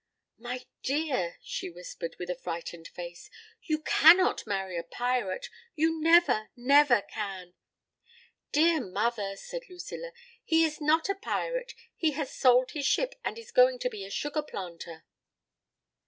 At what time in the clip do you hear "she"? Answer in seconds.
1.43-1.69